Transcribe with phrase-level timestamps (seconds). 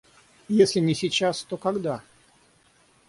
[0.49, 2.01] Если не сейчас, то когда?